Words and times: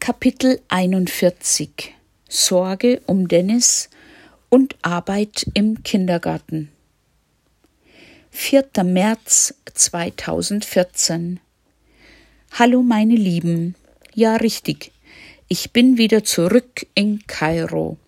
Kapitel 0.00 0.62
41 0.68 1.94
Sorge 2.26 3.02
um 3.04 3.28
Dennis 3.28 3.90
und 4.48 4.74
Arbeit 4.80 5.46
im 5.52 5.82
Kindergarten 5.82 6.72
4. 8.30 8.64
März 8.82 9.54
2014 9.74 11.38
Hallo 12.52 12.82
meine 12.82 13.14
Lieben. 13.14 13.74
Ja, 14.14 14.36
richtig. 14.36 14.90
Ich 15.48 15.70
bin 15.70 15.98
wieder 15.98 16.24
zurück 16.24 16.86
in 16.94 17.26
Kairo. 17.26 17.98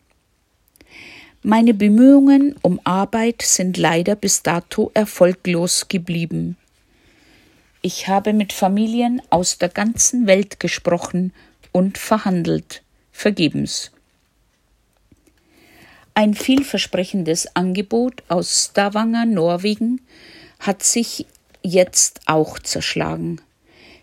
Meine 1.43 1.75
Bemühungen 1.75 2.57
um 2.63 2.81
Arbeit 2.85 3.43
sind 3.43 3.77
leider 3.77 4.17
bis 4.17 4.43
dato 4.43 4.91
erfolglos 4.95 5.89
geblieben. 5.89 6.57
Ich 7.83 8.09
habe 8.09 8.33
mit 8.33 8.55
Familien 8.55 9.21
aus 9.29 9.59
der 9.59 9.69
ganzen 9.69 10.27
Welt 10.27 10.59
gesprochen 10.59 11.35
und 11.73 11.99
verhandelt, 11.99 12.83
vergebens. 13.11 13.91
Ein 16.15 16.35
vielversprechendes 16.35 17.57
Angebot 17.57 18.23
aus 18.29 18.67
Stavanger, 18.71 19.25
Norwegen, 19.25 20.03
hat 20.61 20.83
sich 20.83 21.27
jetzt 21.63 22.21
auch 22.27 22.59
zerschlagen. 22.59 23.41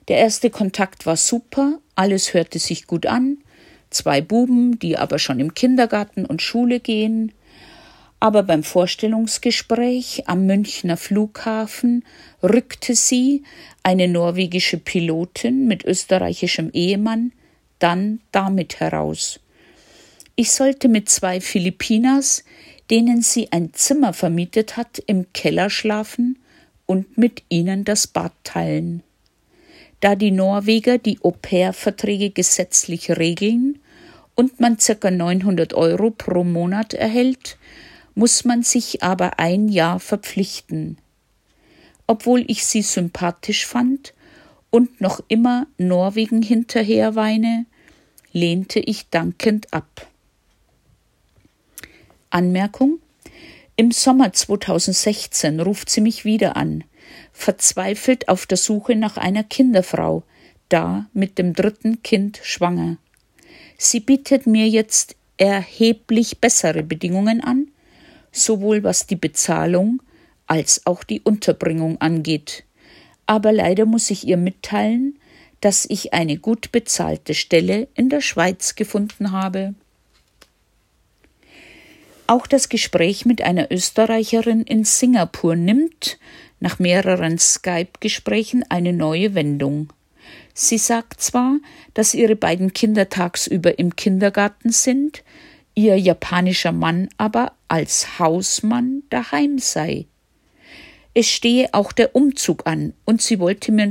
Der 0.07 0.17
erste 0.17 0.49
Kontakt 0.49 1.05
war 1.05 1.17
super, 1.17 1.79
alles 1.95 2.33
hörte 2.33 2.57
sich 2.57 2.87
gut 2.87 3.05
an, 3.05 3.37
zwei 3.91 4.21
Buben, 4.21 4.79
die 4.79 4.97
aber 4.97 5.19
schon 5.19 5.39
im 5.39 5.53
Kindergarten 5.53 6.25
und 6.25 6.41
Schule 6.41 6.79
gehen, 6.79 7.31
aber 8.19 8.43
beim 8.43 8.63
Vorstellungsgespräch 8.63 10.23
am 10.27 10.45
Münchner 10.45 10.97
Flughafen 10.97 12.03
rückte 12.43 12.95
sie, 12.95 13.43
eine 13.83 14.07
norwegische 14.07 14.77
Pilotin 14.77 15.67
mit 15.67 15.85
österreichischem 15.85 16.71
Ehemann, 16.73 17.31
dann 17.79 18.19
damit 18.31 18.79
heraus. 18.79 19.39
Ich 20.35 20.51
sollte 20.51 20.87
mit 20.87 21.09
zwei 21.09 21.41
Philippinas, 21.41 22.43
denen 22.89 23.21
sie 23.21 23.51
ein 23.51 23.73
Zimmer 23.73 24.13
vermietet 24.13 24.77
hat, 24.77 24.99
im 25.05 25.31
Keller 25.33 25.69
schlafen 25.69 26.39
und 26.85 27.17
mit 27.17 27.43
ihnen 27.49 27.83
das 27.83 28.07
Bad 28.07 28.31
teilen. 28.43 29.03
Da 29.99 30.15
die 30.15 30.31
Norweger 30.31 30.97
die 30.97 31.19
Au-pair-Verträge 31.21 32.29
gesetzlich 32.29 33.11
regeln 33.11 33.79
und 34.33 34.59
man 34.59 34.77
ca. 34.77 35.11
900 35.11 35.73
Euro 35.73 36.11
pro 36.11 36.43
Monat 36.43 36.93
erhält, 36.93 37.57
muss 38.15 38.45
man 38.45 38.63
sich 38.63 39.03
aber 39.03 39.39
ein 39.39 39.67
Jahr 39.67 39.99
verpflichten. 39.99 40.97
Obwohl 42.07 42.45
ich 42.47 42.65
sie 42.65 42.81
sympathisch 42.81 43.65
fand 43.65 44.13
und 44.69 45.01
noch 45.01 45.21
immer 45.27 45.67
Norwegen 45.77 46.41
hinterher 46.41 47.15
weine, 47.15 47.65
lehnte 48.39 48.79
ich 48.79 49.09
dankend 49.09 49.73
ab. 49.73 50.07
Anmerkung 52.29 52.99
Im 53.75 53.91
Sommer 53.91 54.31
2016 54.31 55.59
ruft 55.59 55.89
sie 55.89 55.99
mich 55.99 56.23
wieder 56.23 56.55
an, 56.55 56.85
verzweifelt 57.33 58.29
auf 58.29 58.45
der 58.45 58.57
Suche 58.57 58.95
nach 58.95 59.17
einer 59.17 59.43
Kinderfrau, 59.43 60.23
da 60.69 61.09
mit 61.11 61.37
dem 61.37 61.53
dritten 61.53 62.01
Kind 62.01 62.39
schwanger. 62.41 62.97
Sie 63.77 63.99
bietet 63.99 64.47
mir 64.47 64.67
jetzt 64.69 65.15
erheblich 65.37 66.39
bessere 66.39 66.83
Bedingungen 66.83 67.41
an, 67.41 67.67
sowohl 68.31 68.83
was 68.83 69.05
die 69.05 69.15
Bezahlung 69.15 70.01
als 70.47 70.85
auch 70.85 71.03
die 71.03 71.21
Unterbringung 71.21 71.99
angeht. 71.99 72.63
Aber 73.25 73.51
leider 73.51 73.85
muss 73.85 74.09
ich 74.09 74.25
ihr 74.25 74.37
mitteilen, 74.37 75.18
dass 75.61 75.85
ich 75.89 76.13
eine 76.13 76.37
gut 76.37 76.71
bezahlte 76.71 77.33
Stelle 77.33 77.87
in 77.95 78.09
der 78.09 78.21
Schweiz 78.21 78.75
gefunden 78.75 79.31
habe. 79.31 79.73
Auch 82.27 82.45
das 82.45 82.69
Gespräch 82.69 83.25
mit 83.25 83.41
einer 83.41 83.71
Österreicherin 83.71 84.61
in 84.61 84.83
Singapur 84.83 85.55
nimmt, 85.55 86.19
nach 86.59 86.77
mehreren 86.77 87.39
Skype-Gesprächen, 87.39 88.63
eine 88.69 88.93
neue 88.93 89.33
Wendung. 89.33 89.91
Sie 90.53 90.77
sagt 90.77 91.21
zwar, 91.21 91.57
dass 91.93 92.13
ihre 92.13 92.35
beiden 92.35 92.73
Kinder 92.73 93.09
tagsüber 93.09 93.79
im 93.79 93.95
Kindergarten 93.95 94.71
sind, 94.71 95.23
ihr 95.73 95.97
japanischer 95.97 96.71
Mann 96.71 97.09
aber 97.17 97.53
als 97.67 98.19
Hausmann 98.19 99.03
daheim 99.09 99.57
sei. 99.57 100.05
Es 101.13 101.27
stehe 101.27 101.73
auch 101.73 101.91
der 101.91 102.15
Umzug 102.15 102.67
an, 102.67 102.93
und 103.05 103.21
sie 103.21 103.39
wollte 103.39 103.71
mir, 103.71 103.89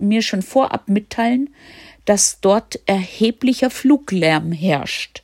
mir 0.00 0.22
schon 0.22 0.42
vorab 0.42 0.88
mitteilen, 0.88 1.54
dass 2.04 2.40
dort 2.40 2.80
erheblicher 2.86 3.70
Fluglärm 3.70 4.52
herrscht. 4.52 5.22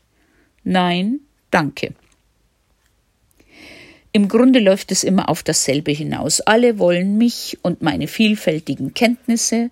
Nein, 0.64 1.20
danke. 1.50 1.94
Im 4.12 4.28
Grunde 4.28 4.58
läuft 4.58 4.90
es 4.90 5.04
immer 5.04 5.28
auf 5.28 5.42
dasselbe 5.42 5.92
hinaus. 5.92 6.40
Alle 6.40 6.78
wollen 6.78 7.16
mich 7.16 7.58
und 7.62 7.80
meine 7.80 8.08
vielfältigen 8.08 8.92
Kenntnisse, 8.92 9.70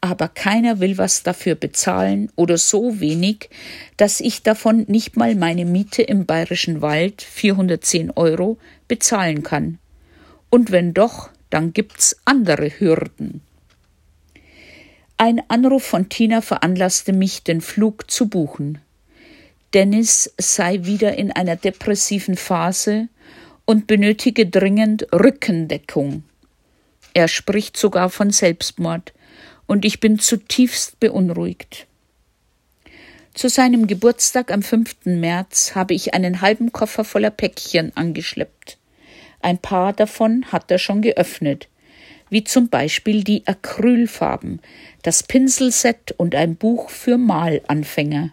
aber 0.00 0.28
keiner 0.28 0.80
will 0.80 0.98
was 0.98 1.22
dafür 1.22 1.54
bezahlen 1.54 2.30
oder 2.36 2.58
so 2.58 3.00
wenig, 3.00 3.50
dass 3.96 4.20
ich 4.20 4.42
davon 4.42 4.84
nicht 4.88 5.16
mal 5.16 5.34
meine 5.34 5.64
Miete 5.64 6.02
im 6.02 6.26
bayerischen 6.26 6.80
Wald 6.80 7.22
410 7.22 8.12
Euro 8.12 8.58
bezahlen 8.88 9.42
kann. 9.42 9.78
Und 10.54 10.70
wenn 10.70 10.92
doch, 10.92 11.30
dann 11.48 11.72
gibt's 11.72 12.14
andere 12.26 12.68
Hürden. 12.78 13.40
Ein 15.16 15.40
Anruf 15.48 15.82
von 15.82 16.10
Tina 16.10 16.42
veranlasste 16.42 17.14
mich, 17.14 17.42
den 17.42 17.62
Flug 17.62 18.10
zu 18.10 18.28
buchen. 18.28 18.78
Dennis 19.72 20.34
sei 20.36 20.84
wieder 20.84 21.16
in 21.16 21.32
einer 21.32 21.56
depressiven 21.56 22.36
Phase 22.36 23.08
und 23.64 23.86
benötige 23.86 24.46
dringend 24.46 25.10
Rückendeckung. 25.10 26.22
Er 27.14 27.28
spricht 27.28 27.78
sogar 27.78 28.10
von 28.10 28.28
Selbstmord, 28.28 29.14
und 29.66 29.86
ich 29.86 30.00
bin 30.00 30.18
zutiefst 30.18 31.00
beunruhigt. 31.00 31.86
Zu 33.32 33.48
seinem 33.48 33.86
Geburtstag 33.86 34.52
am 34.52 34.62
5. 34.62 35.06
März 35.06 35.74
habe 35.74 35.94
ich 35.94 36.12
einen 36.12 36.42
halben 36.42 36.72
Koffer 36.72 37.04
voller 37.04 37.30
Päckchen 37.30 37.96
angeschleppt. 37.96 38.76
Ein 39.42 39.58
paar 39.58 39.92
davon 39.92 40.46
hat 40.52 40.70
er 40.70 40.78
schon 40.78 41.02
geöffnet, 41.02 41.68
wie 42.30 42.44
zum 42.44 42.68
Beispiel 42.68 43.24
die 43.24 43.46
Acrylfarben, 43.46 44.60
das 45.02 45.22
Pinselset 45.24 46.12
und 46.16 46.34
ein 46.34 46.56
Buch 46.56 46.88
für 46.88 47.18
Malanfänger. 47.18 48.30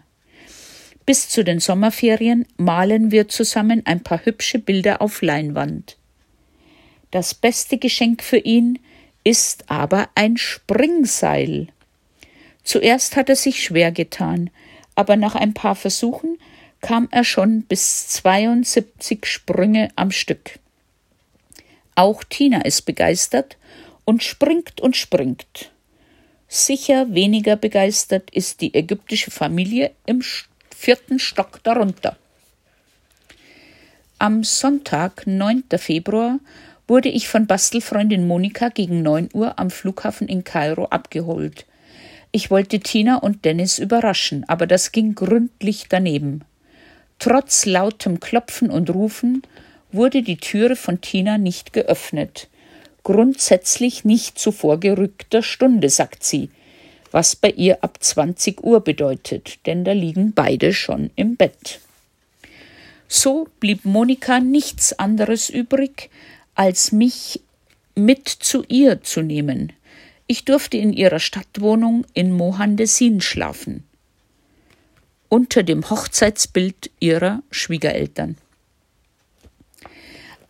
Bis 1.04 1.28
zu 1.28 1.42
den 1.42 1.58
Sommerferien 1.58 2.46
malen 2.56 3.10
wir 3.10 3.28
zusammen 3.28 3.82
ein 3.84 4.02
paar 4.02 4.24
hübsche 4.24 4.60
Bilder 4.60 5.02
auf 5.02 5.20
Leinwand. 5.20 5.96
Das 7.10 7.34
beste 7.34 7.78
Geschenk 7.78 8.22
für 8.22 8.38
ihn 8.38 8.78
ist 9.24 9.68
aber 9.68 10.08
ein 10.14 10.36
Springseil. 10.36 11.66
Zuerst 12.62 13.16
hat 13.16 13.28
er 13.28 13.36
sich 13.36 13.64
schwer 13.64 13.90
getan, 13.90 14.50
aber 14.94 15.16
nach 15.16 15.34
ein 15.34 15.54
paar 15.54 15.74
Versuchen 15.74 16.38
kam 16.80 17.08
er 17.10 17.24
schon 17.24 17.62
bis 17.62 18.08
72 18.08 19.26
Sprünge 19.26 19.88
am 19.96 20.12
Stück. 20.12 20.60
Auch 22.00 22.24
Tina 22.24 22.62
ist 22.62 22.86
begeistert 22.86 23.58
und 24.06 24.22
springt 24.22 24.80
und 24.80 24.96
springt. 24.96 25.70
Sicher 26.48 27.12
weniger 27.12 27.56
begeistert 27.56 28.30
ist 28.30 28.62
die 28.62 28.72
ägyptische 28.72 29.30
Familie 29.30 29.90
im 30.06 30.22
vierten 30.74 31.18
Stock 31.18 31.62
darunter. 31.62 32.16
Am 34.18 34.44
Sonntag, 34.44 35.26
9. 35.26 35.64
Februar, 35.76 36.38
wurde 36.88 37.10
ich 37.10 37.28
von 37.28 37.46
Bastelfreundin 37.46 38.26
Monika 38.26 38.70
gegen 38.70 39.02
9 39.02 39.28
Uhr 39.34 39.58
am 39.58 39.68
Flughafen 39.68 40.26
in 40.26 40.42
Kairo 40.42 40.86
abgeholt. 40.86 41.66
Ich 42.32 42.50
wollte 42.50 42.80
Tina 42.80 43.16
und 43.16 43.44
Dennis 43.44 43.78
überraschen, 43.78 44.48
aber 44.48 44.66
das 44.66 44.92
ging 44.92 45.14
gründlich 45.14 45.84
daneben. 45.90 46.46
Trotz 47.18 47.66
lautem 47.66 48.20
Klopfen 48.20 48.70
und 48.70 48.88
Rufen 48.88 49.42
wurde 49.92 50.22
die 50.22 50.36
Türe 50.36 50.76
von 50.76 51.00
Tina 51.00 51.38
nicht 51.38 51.72
geöffnet. 51.72 52.48
Grundsätzlich 53.02 54.04
nicht 54.04 54.38
zu 54.38 54.52
vorgerückter 54.52 55.42
Stunde, 55.42 55.88
sagt 55.88 56.22
sie 56.24 56.50
was 57.10 57.36
bei 57.36 57.50
ihr 57.50 57.82
ab 57.82 57.98
20 58.00 58.62
Uhr 58.62 58.80
bedeutet, 58.80 59.58
denn 59.66 59.84
da 59.84 59.92
liegen 59.92 60.32
beide 60.32 60.72
schon 60.72 61.10
im 61.16 61.36
Bett. 61.36 61.80
So 63.08 63.48
blieb 63.58 63.84
Monika 63.84 64.40
nichts 64.40 64.92
anderes 64.98 65.50
übrig, 65.50 66.10
als 66.54 66.92
mich 66.92 67.40
mit 67.96 68.28
zu 68.28 68.64
ihr 68.68 69.02
zu 69.02 69.22
nehmen. 69.22 69.72
Ich 70.26 70.44
durfte 70.44 70.76
in 70.76 70.92
ihrer 70.92 71.18
Stadtwohnung 71.18 72.06
in 72.14 72.32
Mohandesin 72.32 73.20
schlafen, 73.20 73.82
unter 75.28 75.64
dem 75.64 75.90
Hochzeitsbild 75.90 76.90
ihrer 77.00 77.42
Schwiegereltern. 77.50 78.36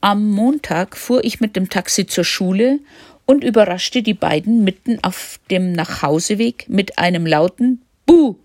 Am 0.02 0.30
Montag 0.30 0.96
fuhr 0.96 1.22
ich 1.24 1.40
mit 1.40 1.56
dem 1.56 1.68
Taxi 1.68 2.06
zur 2.06 2.24
Schule 2.24 2.78
und 3.26 3.44
überraschte 3.44 4.02
die 4.02 4.14
beiden 4.14 4.64
mitten 4.64 4.98
auf 5.02 5.38
dem 5.50 5.72
Nachhauseweg 5.72 6.66
mit 6.68 6.98
einem 6.98 7.26
lauten 7.26 7.82
Buh. 8.06 8.36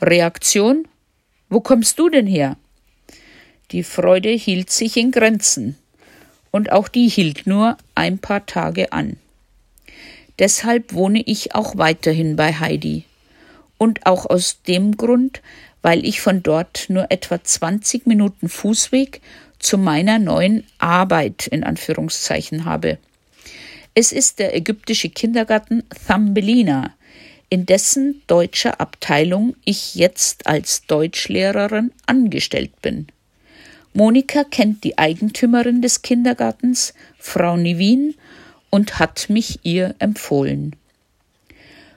Reaktion 0.00 0.88
Wo 1.50 1.60
kommst 1.60 1.98
du 1.98 2.08
denn 2.08 2.26
her? 2.26 2.56
Die 3.72 3.82
Freude 3.82 4.30
hielt 4.30 4.70
sich 4.70 4.96
in 4.96 5.10
Grenzen, 5.10 5.76
und 6.50 6.72
auch 6.72 6.88
die 6.88 7.08
hielt 7.08 7.46
nur 7.46 7.76
ein 7.94 8.18
paar 8.18 8.46
Tage 8.46 8.92
an. 8.92 9.16
Deshalb 10.38 10.94
wohne 10.94 11.22
ich 11.24 11.54
auch 11.54 11.76
weiterhin 11.76 12.36
bei 12.36 12.54
Heidi. 12.54 13.04
Und 13.76 14.06
auch 14.06 14.26
aus 14.26 14.62
dem 14.62 14.96
Grund, 14.96 15.42
weil 15.82 16.06
ich 16.06 16.20
von 16.20 16.42
dort 16.42 16.86
nur 16.88 17.10
etwa 17.10 17.42
20 17.42 18.06
Minuten 18.06 18.48
Fußweg 18.48 19.20
zu 19.64 19.78
meiner 19.78 20.18
neuen 20.18 20.64
Arbeit 20.78 21.46
in 21.46 21.64
Anführungszeichen 21.64 22.66
habe. 22.66 22.98
Es 23.94 24.12
ist 24.12 24.38
der 24.38 24.54
ägyptische 24.54 25.08
Kindergarten 25.08 25.84
Thambelina, 26.06 26.94
in 27.48 27.64
dessen 27.64 28.22
deutscher 28.26 28.80
Abteilung 28.80 29.56
ich 29.64 29.94
jetzt 29.94 30.46
als 30.46 30.86
Deutschlehrerin 30.86 31.92
angestellt 32.06 32.82
bin. 32.82 33.06
Monika 33.94 34.44
kennt 34.44 34.84
die 34.84 34.98
Eigentümerin 34.98 35.80
des 35.80 36.02
Kindergartens, 36.02 36.92
Frau 37.18 37.56
Nivin, 37.56 38.14
und 38.70 38.98
hat 38.98 39.30
mich 39.30 39.60
ihr 39.62 39.94
empfohlen. 40.00 40.74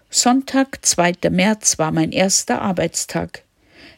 Sonntag, 0.09 0.85
2. 0.85 1.29
März 1.31 1.79
war 1.79 1.91
mein 1.91 2.11
erster 2.11 2.61
Arbeitstag. 2.61 3.43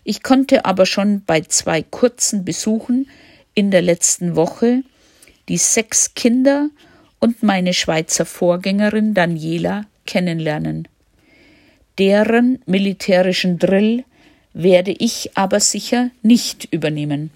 Ich 0.06 0.24
konnte 0.24 0.66
aber 0.66 0.86
schon 0.86 1.24
bei 1.26 1.42
zwei 1.42 1.84
kurzen 1.84 2.46
Besuchen 2.46 3.08
in 3.54 3.72
der 3.72 3.82
letzten 3.82 4.36
Woche 4.36 4.84
die 5.48 5.58
sechs 5.58 6.14
Kinder 6.14 6.70
und 7.20 7.44
meine 7.44 7.74
Schweizer 7.74 8.26
Vorgängerin 8.26 9.14
Daniela 9.14 9.86
kennenlernen. 10.06 10.88
Deren 11.98 12.62
militärischen 12.66 13.60
Drill 13.60 14.06
werde 14.54 14.92
ich 14.92 15.32
aber 15.36 15.60
sicher 15.60 16.12
nicht 16.22 16.68
übernehmen. 16.72 17.32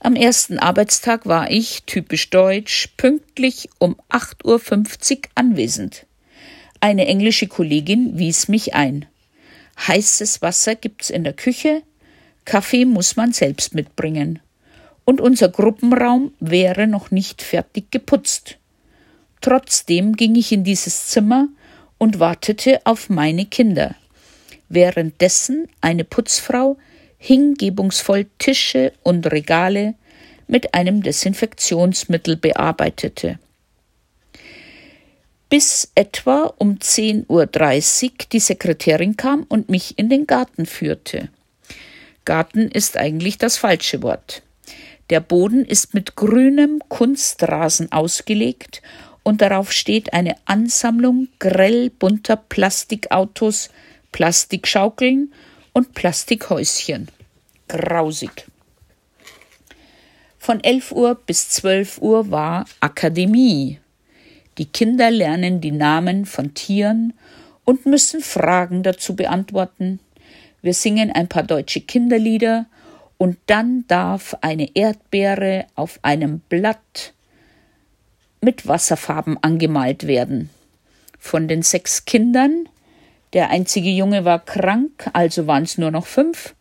Am 0.00 0.16
ersten 0.16 0.58
Arbeitstag 0.58 1.26
war 1.26 1.50
ich, 1.50 1.84
typisch 1.84 2.28
deutsch, 2.30 2.88
pünktlich 2.96 3.68
um 3.78 3.96
8.50 4.10 5.16
Uhr 5.16 5.22
anwesend. 5.36 6.06
Eine 6.80 7.06
englische 7.06 7.46
Kollegin 7.46 8.18
wies 8.18 8.48
mich 8.48 8.74
ein. 8.74 9.06
Heißes 9.86 10.42
Wasser 10.42 10.74
gibt's 10.74 11.08
in 11.08 11.22
der 11.22 11.34
Küche, 11.34 11.82
Kaffee 12.44 12.84
muss 12.84 13.16
man 13.16 13.32
selbst 13.32 13.74
mitbringen. 13.74 14.40
Und 15.04 15.20
unser 15.20 15.48
Gruppenraum 15.48 16.32
wäre 16.40 16.86
noch 16.86 17.10
nicht 17.10 17.42
fertig 17.42 17.90
geputzt. 17.90 18.58
Trotzdem 19.40 20.14
ging 20.14 20.36
ich 20.36 20.52
in 20.52 20.64
dieses 20.64 21.08
Zimmer 21.08 21.48
und 21.98 22.20
wartete 22.20 22.80
auf 22.84 23.08
meine 23.08 23.46
Kinder. 23.46 23.94
Währenddessen 24.68 25.68
eine 25.80 26.04
Putzfrau 26.04 26.78
hingebungsvoll 27.18 28.26
Tische 28.38 28.92
und 29.02 29.30
Regale 29.30 29.94
mit 30.46 30.74
einem 30.74 31.02
Desinfektionsmittel 31.02 32.36
bearbeitete. 32.36 33.38
Bis 35.48 35.90
etwa 35.94 36.52
um 36.58 36.78
10.30 36.78 37.28
Uhr 37.28 38.10
die 38.32 38.40
Sekretärin 38.40 39.16
kam 39.16 39.44
und 39.48 39.68
mich 39.68 39.98
in 39.98 40.08
den 40.08 40.26
Garten 40.26 40.66
führte. 40.66 41.28
Garten 42.24 42.68
ist 42.68 42.96
eigentlich 42.96 43.38
das 43.38 43.56
falsche 43.56 44.02
Wort. 44.02 44.42
Der 45.10 45.20
Boden 45.20 45.64
ist 45.64 45.94
mit 45.94 46.16
grünem 46.16 46.80
Kunstrasen 46.88 47.92
ausgelegt 47.92 48.82
und 49.22 49.42
darauf 49.42 49.72
steht 49.72 50.12
eine 50.12 50.36
Ansammlung 50.44 51.28
grell 51.38 51.90
bunter 51.90 52.36
Plastikautos, 52.36 53.70
Plastikschaukeln 54.10 55.32
und 55.72 55.94
Plastikhäuschen. 55.94 57.08
Grausig. 57.68 58.46
Von 60.38 60.62
11 60.62 60.92
Uhr 60.92 61.14
bis 61.14 61.50
12 61.50 61.98
Uhr 62.02 62.30
war 62.30 62.64
Akademie. 62.80 63.78
Die 64.58 64.66
Kinder 64.66 65.10
lernen 65.10 65.60
die 65.60 65.70
Namen 65.70 66.26
von 66.26 66.52
Tieren 66.52 67.14
und 67.64 67.86
müssen 67.86 68.20
Fragen 68.20 68.82
dazu 68.82 69.14
beantworten. 69.14 70.00
Wir 70.62 70.74
singen 70.74 71.10
ein 71.10 71.28
paar 71.28 71.42
deutsche 71.42 71.80
Kinderlieder 71.80 72.66
und 73.18 73.36
dann 73.46 73.84
darf 73.88 74.36
eine 74.40 74.74
Erdbeere 74.74 75.66
auf 75.74 75.98
einem 76.02 76.38
Blatt 76.48 77.12
mit 78.40 78.66
Wasserfarben 78.66 79.38
angemalt 79.42 80.06
werden. 80.06 80.50
Von 81.18 81.48
den 81.48 81.62
sechs 81.62 82.04
Kindern 82.04 82.68
der 83.32 83.50
einzige 83.50 83.90
Junge 83.90 84.24
war 84.24 84.44
krank, 84.44 85.08
also 85.12 85.46
waren 85.46 85.62
es 85.62 85.78
nur 85.78 85.90
noch 85.90 86.06
fünf, 86.06 86.54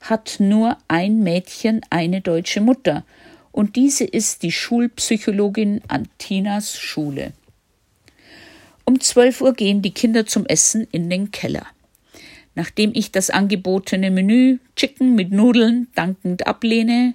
hat 0.00 0.36
nur 0.38 0.76
ein 0.88 1.20
Mädchen 1.20 1.80
eine 1.90 2.20
deutsche 2.20 2.60
Mutter, 2.60 3.04
und 3.52 3.74
diese 3.74 4.04
ist 4.04 4.42
die 4.44 4.52
Schulpsychologin 4.52 5.80
an 5.88 6.08
Tinas 6.18 6.78
Schule. 6.78 7.32
Um 8.84 9.00
zwölf 9.00 9.40
Uhr 9.40 9.54
gehen 9.54 9.82
die 9.82 9.92
Kinder 9.92 10.24
zum 10.26 10.46
Essen 10.46 10.86
in 10.92 11.10
den 11.10 11.30
Keller. 11.30 11.66
Nachdem 12.54 12.92
ich 12.94 13.12
das 13.12 13.30
angebotene 13.30 14.10
Menü 14.10 14.58
Chicken 14.76 15.14
mit 15.14 15.30
Nudeln 15.30 15.88
dankend 15.94 16.46
ablehne 16.46 17.14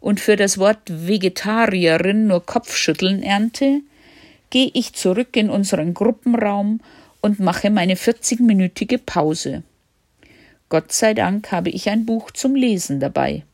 und 0.00 0.20
für 0.20 0.36
das 0.36 0.58
Wort 0.58 0.82
Vegetarierin 0.86 2.26
nur 2.26 2.44
Kopfschütteln 2.44 3.22
ernte, 3.22 3.80
gehe 4.50 4.70
ich 4.74 4.92
zurück 4.92 5.36
in 5.36 5.50
unseren 5.50 5.94
Gruppenraum 5.94 6.80
und 7.20 7.40
mache 7.40 7.70
meine 7.70 7.94
40-minütige 7.94 8.98
Pause. 8.98 9.62
Gott 10.68 10.92
sei 10.92 11.14
Dank 11.14 11.50
habe 11.52 11.70
ich 11.70 11.88
ein 11.88 12.04
Buch 12.04 12.30
zum 12.30 12.54
Lesen 12.54 13.00
dabei. 13.00 13.44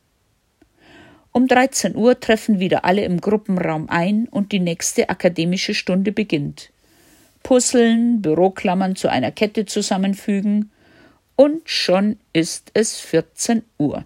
Um 1.32 1.46
13 1.46 1.94
Uhr 1.94 2.18
treffen 2.18 2.58
wieder 2.58 2.84
alle 2.84 3.04
im 3.04 3.20
Gruppenraum 3.20 3.88
ein 3.88 4.26
und 4.28 4.50
die 4.50 4.58
nächste 4.58 5.08
akademische 5.08 5.74
Stunde 5.74 6.10
beginnt. 6.10 6.70
Puzzeln, 7.44 8.20
Büroklammern 8.20 8.96
zu 8.96 9.08
einer 9.08 9.30
Kette 9.30 9.64
zusammenfügen 9.66 10.70
und 11.40 11.70
schon 11.70 12.18
ist 12.34 12.70
es 12.74 13.00
14 13.00 13.62
Uhr. 13.78 14.04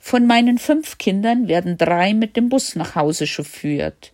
Von 0.00 0.26
meinen 0.26 0.58
fünf 0.58 0.98
Kindern 0.98 1.46
werden 1.46 1.78
drei 1.78 2.12
mit 2.12 2.36
dem 2.36 2.48
Bus 2.48 2.74
nach 2.74 2.96
Hause 2.96 3.24
chauffiert. 3.24 4.12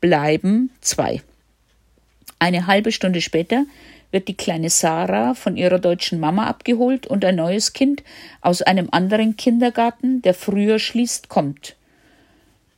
Bleiben 0.00 0.70
zwei. 0.80 1.20
Eine 2.38 2.66
halbe 2.66 2.90
Stunde 2.90 3.20
später 3.20 3.66
wird 4.10 4.28
die 4.28 4.34
kleine 4.34 4.70
Sarah 4.70 5.34
von 5.34 5.58
ihrer 5.58 5.78
deutschen 5.78 6.20
Mama 6.20 6.46
abgeholt 6.46 7.06
und 7.06 7.22
ein 7.22 7.36
neues 7.36 7.74
Kind 7.74 8.02
aus 8.40 8.62
einem 8.62 8.88
anderen 8.90 9.36
Kindergarten, 9.36 10.22
der 10.22 10.32
früher 10.32 10.78
schließt, 10.78 11.28
kommt. 11.28 11.76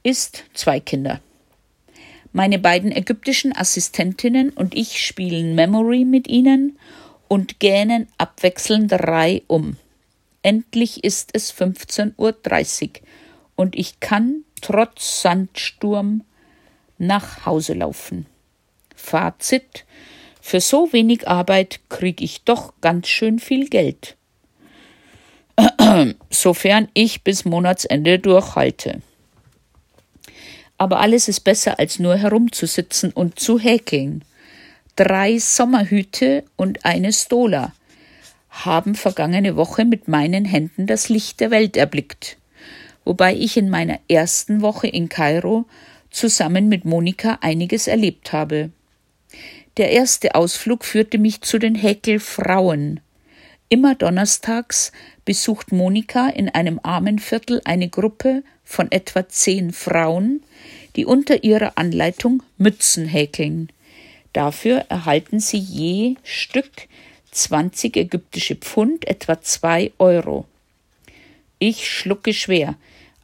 Ist 0.02 0.46
zwei 0.52 0.80
Kinder. 0.80 1.20
Meine 2.32 2.58
beiden 2.58 2.90
ägyptischen 2.90 3.56
Assistentinnen 3.56 4.50
und 4.50 4.74
ich 4.74 5.06
spielen 5.06 5.54
Memory 5.54 6.04
mit 6.04 6.26
ihnen 6.26 6.76
und 7.32 7.60
gähnen 7.60 8.08
abwechselnd 8.18 8.92
drei 8.92 9.42
um. 9.46 9.78
Endlich 10.42 11.02
ist 11.02 11.30
es 11.32 11.50
15.30 11.50 12.18
Uhr 12.18 13.00
und 13.56 13.74
ich 13.74 14.00
kann 14.00 14.44
trotz 14.60 15.22
Sandsturm 15.22 16.24
nach 16.98 17.46
Hause 17.46 17.72
laufen. 17.72 18.26
Fazit 18.94 19.86
für 20.42 20.60
so 20.60 20.92
wenig 20.92 21.26
Arbeit 21.26 21.80
kriege 21.88 22.22
ich 22.22 22.42
doch 22.42 22.74
ganz 22.82 23.08
schön 23.08 23.38
viel 23.38 23.70
Geld. 23.70 24.18
Sofern 26.28 26.88
ich 26.92 27.24
bis 27.24 27.46
Monatsende 27.46 28.18
durchhalte. 28.18 29.00
Aber 30.76 31.00
alles 31.00 31.28
ist 31.28 31.40
besser, 31.40 31.78
als 31.78 31.98
nur 31.98 32.14
herumzusitzen 32.14 33.10
und 33.10 33.40
zu 33.40 33.58
häkeln. 33.58 34.22
Drei 34.94 35.38
Sommerhüte 35.38 36.44
und 36.56 36.84
eine 36.84 37.14
Stola 37.14 37.72
haben 38.50 38.94
vergangene 38.94 39.56
Woche 39.56 39.86
mit 39.86 40.06
meinen 40.06 40.44
Händen 40.44 40.86
das 40.86 41.08
Licht 41.08 41.40
der 41.40 41.50
Welt 41.50 41.78
erblickt, 41.78 42.36
wobei 43.06 43.34
ich 43.34 43.56
in 43.56 43.70
meiner 43.70 44.00
ersten 44.08 44.60
Woche 44.60 44.88
in 44.88 45.08
Kairo 45.08 45.64
zusammen 46.10 46.68
mit 46.68 46.84
Monika 46.84 47.38
einiges 47.40 47.86
erlebt 47.86 48.34
habe. 48.34 48.68
Der 49.78 49.92
erste 49.92 50.34
Ausflug 50.34 50.84
führte 50.84 51.16
mich 51.16 51.40
zu 51.40 51.58
den 51.58 51.74
Häkelfrauen. 51.74 53.00
Immer 53.70 53.94
donnerstags 53.94 54.92
besucht 55.24 55.72
Monika 55.72 56.28
in 56.28 56.50
einem 56.50 56.78
Armenviertel 56.82 57.62
eine 57.64 57.88
Gruppe 57.88 58.42
von 58.62 58.92
etwa 58.92 59.26
zehn 59.26 59.72
Frauen, 59.72 60.42
die 60.96 61.06
unter 61.06 61.44
ihrer 61.44 61.78
Anleitung 61.78 62.42
Mützen 62.58 63.06
häkeln. 63.06 63.70
Dafür 64.32 64.86
erhalten 64.88 65.40
sie 65.40 65.58
je 65.58 66.16
Stück 66.22 66.70
20 67.32 67.96
ägyptische 67.96 68.56
Pfund, 68.56 69.06
etwa 69.06 69.40
zwei 69.40 69.92
Euro. 69.98 70.46
Ich 71.58 71.88
schlucke 71.88 72.34
schwer, 72.34 72.76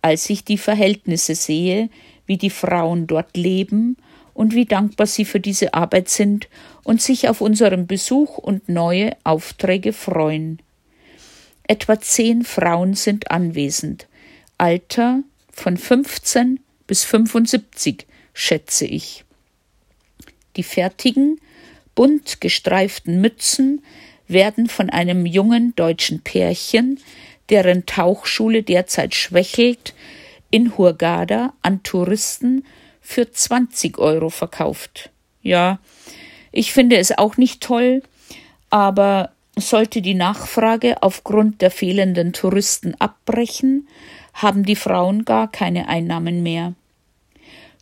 als 0.03 0.31
ich 0.31 0.45
die 0.45 0.59
Verhältnisse 0.59 1.35
sehe, 1.35 1.91
wie 2.27 2.37
die 2.37 2.51
Frauen 2.51 3.07
dort 3.07 3.37
leben 3.37 3.97
und 4.35 4.55
wie 4.55 4.67
dankbar 4.67 5.07
sie 5.07 5.25
für 5.25 5.41
diese 5.41 5.75
Arbeit 5.75 6.09
sind 6.09 6.49
und 6.85 7.03
sich 7.03 7.29
auf 7.29 7.41
unseren 7.41 7.87
Besuch 7.87 8.39
und 8.39 8.69
neue 8.69 9.17
Aufträge 9.25 9.93
freuen. 9.93 10.61
Etwa 11.65 12.01
zehn 12.01 12.45
Frauen 12.45 12.95
sind 12.95 13.31
anwesend, 13.31 14.07
Alter 14.57 15.23
von 15.53 15.77
15 15.77 16.61
bis 16.87 17.05
75, 17.05 18.07
schätze 18.33 18.87
ich. 18.87 19.25
Die 20.57 20.63
fertigen, 20.63 21.41
bunt 21.95 22.41
gestreiften 22.41 23.21
Mützen 23.21 23.83
werden 24.29 24.69
von 24.69 24.91
einem 24.91 25.27
jungen 25.27 25.75
deutschen 25.75 26.21
Pärchen, 26.21 27.01
deren 27.49 27.87
Tauchschule 27.87 28.63
derzeit 28.63 29.15
schwächelt, 29.15 29.95
in 30.51 30.77
Hurghada 30.77 31.55
an 31.63 31.83
Touristen 31.83 32.65
für 33.01 33.31
20 33.31 33.99
Euro 33.99 34.29
verkauft. 34.29 35.11
Ja, 35.43 35.79
ich 36.53 36.73
finde 36.73 36.97
es 36.99 37.17
auch 37.17 37.37
nicht 37.37 37.63
toll, 37.63 38.03
aber 38.71 39.33
sollte 39.57 40.03
die 40.03 40.15
Nachfrage 40.15 41.03
aufgrund 41.03 41.63
der 41.63 41.71
fehlenden 41.71 42.33
Touristen 42.33 42.95
abbrechen, 42.99 43.89
haben 44.35 44.65
die 44.65 44.77
Frauen 44.77 45.25
gar 45.25 45.51
keine 45.51 45.89
Einnahmen 45.89 46.43
mehr. 46.43 46.75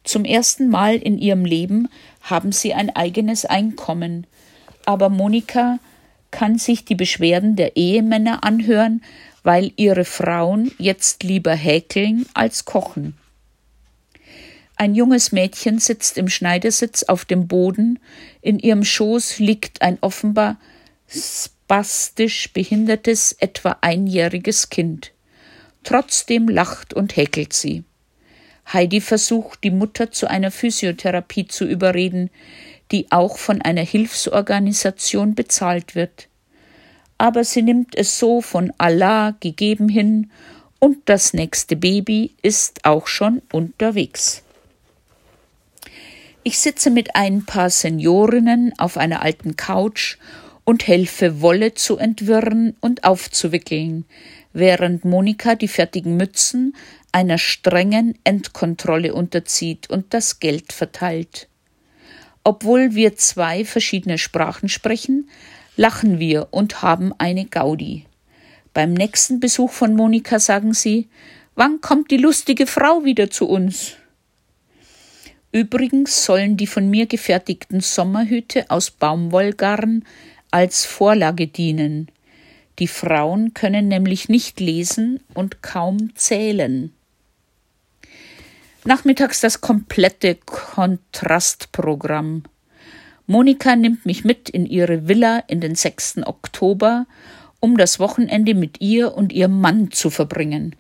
Zum 0.05 0.25
ersten 0.25 0.69
Mal 0.69 0.97
in 0.97 1.19
ihrem 1.19 1.45
Leben 1.45 1.89
haben 2.31 2.53
sie 2.53 2.75
ein 2.75 2.95
eigenes 2.95 3.45
Einkommen, 3.45 4.27
aber 4.85 5.09
Monika 5.09 5.79
kann 6.31 6.59
sich 6.59 6.85
die 6.85 6.95
Beschwerden 6.95 7.57
der 7.57 7.77
Ehemänner 7.77 8.45
anhören, 8.45 9.03
weil 9.43 9.73
ihre 9.77 10.05
Frauen 10.05 10.73
jetzt 10.77 11.23
lieber 11.23 11.55
häkeln 11.55 12.27
als 12.35 12.65
kochen. 12.65 13.17
Ein 14.77 14.95
junges 14.95 15.33
Mädchen 15.33 15.79
sitzt 15.79 16.19
im 16.19 16.29
Schneidersitz 16.29 17.05
auf 17.05 17.25
dem 17.25 17.49
Boden, 17.49 17.99
in 18.43 18.59
ihrem 18.59 18.85
Schoß 18.85 19.39
liegt 19.39 19.81
ein 19.81 19.97
offenbar 20.03 20.59
spastisch 21.09 22.53
behindertes, 22.53 23.33
etwa 23.33 23.79
einjähriges 23.81 24.69
Kind. 24.69 25.13
Trotzdem 25.83 26.49
lacht 26.49 26.93
und 26.93 27.17
häkelt 27.17 27.55
sie. 27.55 27.85
Heidi 28.73 29.01
versucht, 29.01 29.63
die 29.63 29.71
Mutter 29.71 30.11
zu 30.11 30.29
einer 30.29 30.51
Physiotherapie 30.51 31.47
zu 31.47 31.65
überreden, 31.65 32.31
die 32.93 33.11
auch 33.11 33.39
von 33.39 33.63
einer 33.63 33.83
Hilfsorganisation 33.83 35.35
bezahlt 35.35 35.95
wird. 35.95 36.29
Aber 37.19 37.45
sie 37.45 37.63
nimmt 37.63 37.97
es 37.97 38.19
so 38.19 38.41
von 38.41 38.73
Allah 38.79 39.37
gegeben 39.41 39.89
hin, 39.89 40.31
und 40.79 40.99
das 41.07 41.33
nächste 41.33 41.75
Baby 41.75 42.35
ist 42.43 42.85
auch 42.85 43.07
schon 43.07 43.41
unterwegs. 43.51 44.43
Ich 46.43 46.59
sitze 46.59 46.91
mit 46.91 47.17
ein 47.17 47.45
paar 47.45 47.71
Seniorinnen 47.71 48.75
auf 48.79 48.99
einer 48.99 49.23
alten 49.23 49.57
Couch 49.57 50.19
und 50.65 50.87
helfe 50.87 51.41
Wolle 51.41 51.75
zu 51.75 51.97
entwirren 51.97 52.77
und 52.81 53.05
aufzuwickeln, 53.05 54.05
während 54.53 55.05
Monika 55.05 55.55
die 55.55 55.69
fertigen 55.69 56.17
Mützen 56.17 56.77
einer 57.17 57.39
strengen 57.39 58.19
Endkontrolle 58.25 59.15
unterzieht 59.15 59.89
und 59.89 60.13
das 60.13 60.39
Geld 60.39 60.75
verteilt. 60.75 61.49
Obwohl 62.45 62.95
wir 62.95 63.17
zwei 63.17 63.65
verschiedene 63.65 64.19
Sprachen 64.19 64.69
sprechen, 64.69 65.31
lachen 65.79 66.19
wir 66.19 66.49
und 66.51 66.83
haben 66.83 67.15
eine 67.17 67.47
Gaudi. 67.47 68.05
Beim 68.75 68.93
nächsten 68.93 69.41
Besuch 69.41 69.73
von 69.73 69.97
Monika 69.97 70.39
sagen 70.39 70.75
sie, 70.75 71.09
wann 71.55 71.81
kommt 71.81 72.11
die 72.11 72.19
lustige 72.19 72.67
Frau 72.67 73.07
wieder 73.07 73.31
zu 73.31 73.49
uns? 73.49 73.95
Übrigens 75.53 76.23
sollen 76.23 76.59
die 76.59 76.67
von 76.67 76.91
mir 76.91 77.07
gefertigten 77.07 77.81
Sommerhüte 77.81 78.67
aus 78.69 78.91
Baumwollgarn 78.91 80.05
als 80.51 80.85
Vorlage 80.85 81.47
dienen. 81.47 82.09
Die 82.79 82.89
Frauen 82.89 83.55
können 83.55 83.89
nämlich 83.89 84.29
nicht 84.29 84.61
lesen 84.61 85.21
und 85.33 85.63
kaum 85.63 86.15
zählen. 86.15 86.93
Nachmittags 88.87 89.41
das 89.41 89.61
komplette 89.61 90.37
Kontrastprogramm. 90.37 92.45
Monika 93.27 93.75
nimmt 93.75 94.07
mich 94.07 94.25
mit 94.25 94.49
in 94.49 94.65
ihre 94.65 95.09
Villa 95.09 95.43
in 95.49 95.61
den 95.61 95.75
6. 95.75 96.19
Oktober, 96.25 97.09
um 97.59 97.77
das 97.77 97.99
Wochenende 97.99 98.55
mit 98.55 98.81
ihr 98.81 99.13
und 99.13 99.33
ihrem 99.33 99.61
Mann 99.61 99.91
zu 99.91 100.09
verbringen. 100.09 100.77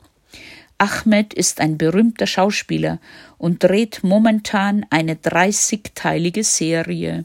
Ahmed 0.78 1.34
ist 1.34 1.60
ein 1.60 1.78
berühmter 1.78 2.28
Schauspieler 2.28 3.00
und 3.38 3.64
dreht 3.64 4.04
momentan 4.04 4.86
eine 4.90 5.16
30-teilige 5.16 6.44
Serie. 6.44 7.24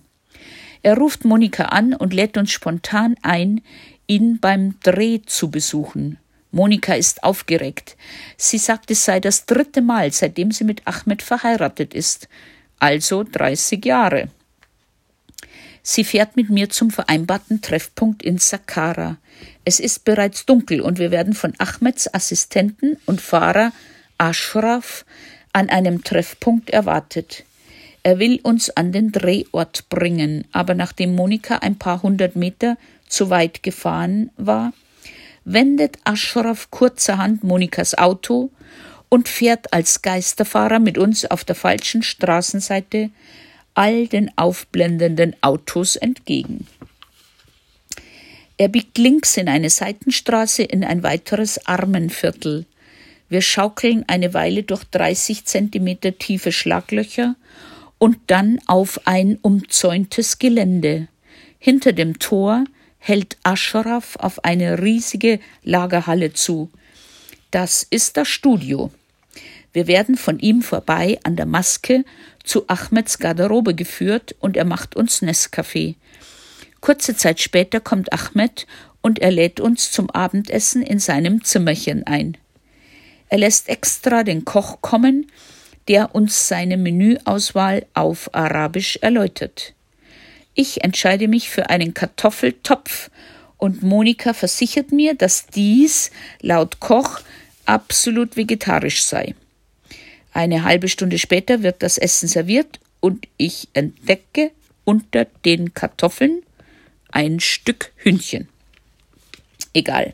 Er 0.81 0.97
ruft 0.97 1.25
Monika 1.25 1.65
an 1.65 1.93
und 1.93 2.11
lädt 2.11 2.37
uns 2.37 2.51
spontan 2.51 3.13
ein, 3.21 3.61
ihn 4.07 4.39
beim 4.39 4.79
Dreh 4.81 5.21
zu 5.27 5.51
besuchen. 5.51 6.17
Monika 6.51 6.93
ist 6.93 7.23
aufgeregt. 7.23 7.95
Sie 8.37 8.57
sagt, 8.57 8.91
es 8.91 9.05
sei 9.05 9.19
das 9.19 9.45
dritte 9.45 9.81
Mal, 9.81 10.11
seitdem 10.11 10.51
sie 10.51 10.63
mit 10.63 10.85
Ahmed 10.85 11.21
verheiratet 11.21 11.93
ist, 11.93 12.27
also 12.79 13.23
30 13.23 13.83
Jahre. 13.85 14.29
Sie 15.83 16.03
fährt 16.03 16.35
mit 16.35 16.49
mir 16.49 16.69
zum 16.69 16.91
vereinbarten 16.91 17.61
Treffpunkt 17.61 18.21
in 18.21 18.37
Saqqara. 18.37 19.17
Es 19.65 19.79
ist 19.79 20.03
bereits 20.03 20.45
dunkel 20.45 20.81
und 20.81 20.99
wir 20.99 21.11
werden 21.11 21.33
von 21.33 21.53
Ahmeds 21.57 22.13
Assistenten 22.13 22.97
und 23.05 23.21
Fahrer 23.21 23.71
Ashraf 24.17 25.05
an 25.53 25.69
einem 25.69 26.03
Treffpunkt 26.03 26.69
erwartet. 26.69 27.43
Er 28.03 28.19
will 28.19 28.39
uns 28.41 28.69
an 28.69 28.91
den 28.91 29.11
Drehort 29.11 29.89
bringen, 29.89 30.45
aber 30.51 30.73
nachdem 30.73 31.15
Monika 31.15 31.57
ein 31.57 31.77
paar 31.77 32.01
hundert 32.01 32.35
Meter 32.35 32.77
zu 33.07 33.29
weit 33.29 33.63
gefahren 33.63 34.31
war, 34.37 34.73
wendet 35.45 35.97
Ashraf 36.03 36.69
kurzerhand 36.71 37.43
Monikas 37.43 37.97
Auto 37.97 38.51
und 39.09 39.27
fährt 39.27 39.73
als 39.73 40.01
Geisterfahrer 40.01 40.79
mit 40.79 40.97
uns 40.97 41.25
auf 41.25 41.43
der 41.43 41.55
falschen 41.55 42.03
Straßenseite 42.03 43.09
all 43.73 44.07
den 44.07 44.31
aufblendenden 44.37 45.35
Autos 45.41 45.95
entgegen. 45.95 46.67
Er 48.57 48.67
biegt 48.67 48.97
links 48.97 49.37
in 49.37 49.49
eine 49.49 49.69
Seitenstraße 49.69 50.63
in 50.63 50.83
ein 50.83 51.03
weiteres 51.03 51.65
Armenviertel. 51.65 52.65
Wir 53.27 53.41
schaukeln 53.41 54.03
eine 54.07 54.33
Weile 54.33 54.63
durch 54.63 54.83
30 54.83 55.45
Zentimeter 55.45 56.17
tiefe 56.17 56.51
Schlaglöcher 56.51 57.35
und 57.97 58.17
dann 58.27 58.59
auf 58.67 59.01
ein 59.05 59.39
umzäuntes 59.41 60.37
Gelände. 60.37 61.07
Hinter 61.59 61.93
dem 61.93 62.19
Tor 62.19 62.65
hält 63.03 63.35
Ashraf 63.41 64.15
auf 64.17 64.45
eine 64.45 64.79
riesige 64.79 65.39
Lagerhalle 65.63 66.33
zu. 66.33 66.69
Das 67.49 67.85
ist 67.89 68.15
das 68.15 68.27
Studio. 68.27 68.91
Wir 69.73 69.87
werden 69.87 70.15
von 70.15 70.37
ihm 70.37 70.61
vorbei 70.61 71.19
an 71.23 71.35
der 71.35 71.47
Maske 71.47 72.05
zu 72.43 72.67
Ahmeds 72.67 73.17
Garderobe 73.17 73.73
geführt 73.73 74.35
und 74.39 74.55
er 74.55 74.65
macht 74.65 74.95
uns 74.95 75.23
Nescafé. 75.23 75.95
Kurze 76.79 77.15
Zeit 77.15 77.39
später 77.39 77.79
kommt 77.79 78.13
Ahmed 78.13 78.67
und 79.01 79.17
er 79.19 79.31
lädt 79.31 79.59
uns 79.59 79.91
zum 79.91 80.09
Abendessen 80.11 80.83
in 80.83 80.99
seinem 80.99 81.43
Zimmerchen 81.43 82.05
ein. 82.05 82.37
Er 83.29 83.39
lässt 83.39 83.67
extra 83.67 84.23
den 84.23 84.45
Koch 84.45 84.81
kommen, 84.81 85.31
der 85.87 86.13
uns 86.13 86.47
seine 86.47 86.77
Menüauswahl 86.77 87.85
auf 87.95 88.29
Arabisch 88.35 88.97
erläutert. 89.01 89.73
Ich 90.53 90.83
entscheide 90.83 91.27
mich 91.27 91.49
für 91.49 91.69
einen 91.69 91.93
Kartoffeltopf 91.93 93.09
und 93.57 93.83
Monika 93.83 94.33
versichert 94.33 94.91
mir, 94.91 95.13
dass 95.13 95.47
dies 95.47 96.11
laut 96.41 96.79
Koch 96.79 97.21
absolut 97.65 98.35
vegetarisch 98.35 99.03
sei. 99.03 99.35
Eine 100.33 100.63
halbe 100.63 100.89
Stunde 100.89 101.19
später 101.19 101.63
wird 101.63 101.83
das 101.83 101.97
Essen 101.97 102.27
serviert 102.27 102.79
und 102.99 103.27
ich 103.37 103.67
entdecke 103.73 104.51
unter 104.83 105.25
den 105.45 105.73
Kartoffeln 105.73 106.41
ein 107.11 107.39
Stück 107.39 107.91
Hühnchen. 107.97 108.47
Egal. 109.73 110.13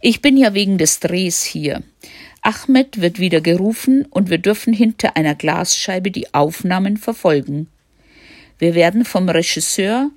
Ich 0.00 0.22
bin 0.22 0.36
ja 0.36 0.54
wegen 0.54 0.78
des 0.78 1.00
Drehs 1.00 1.44
hier. 1.44 1.82
Ahmed 2.42 3.00
wird 3.00 3.18
wieder 3.18 3.40
gerufen 3.40 4.06
und 4.06 4.30
wir 4.30 4.38
dürfen 4.38 4.72
hinter 4.72 5.16
einer 5.16 5.34
Glasscheibe 5.34 6.10
die 6.10 6.32
Aufnahmen 6.32 6.96
verfolgen. 6.96 7.68
Wir 8.60 8.74
werden 8.74 9.06
vom 9.06 9.28
Regisseur 9.28 10.10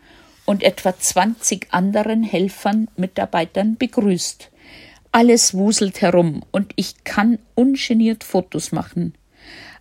und 0.45 0.63
etwa 0.63 0.97
20 0.99 1.67
anderen 1.71 2.23
Helfern, 2.23 2.89
Mitarbeitern 2.97 3.77
begrüßt. 3.77 4.51
Alles 5.13 5.53
wuselt 5.53 6.01
herum 6.01 6.43
und 6.51 6.73
ich 6.75 7.05
kann 7.05 7.39
ungeniert 7.55 8.25
Fotos 8.25 8.73
machen. 8.73 9.13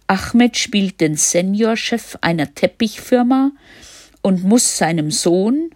Ahmed 0.07 0.57
spielt 0.57 1.01
den 1.01 1.17
Seniorchef 1.17 2.17
einer 2.21 2.55
Teppichfirma 2.55 3.51
und 4.23 4.45
muss 4.45 4.79
seinem 4.79 5.11
Sohn, 5.11 5.71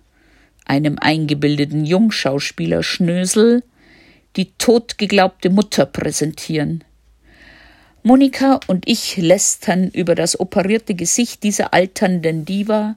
einem 0.64 0.96
eingebildeten 1.00 1.84
Jungschauspieler 1.84 2.84
Schnösel, 2.84 3.64
die 4.36 4.52
totgeglaubte 4.58 5.50
Mutter 5.50 5.86
präsentieren. 5.86 6.84
Monika 8.06 8.60
und 8.68 8.88
ich 8.88 9.16
lästern 9.16 9.90
über 9.90 10.14
das 10.14 10.38
operierte 10.38 10.94
Gesicht 10.94 11.42
dieser 11.42 11.74
alternden 11.74 12.44
Diva, 12.44 12.94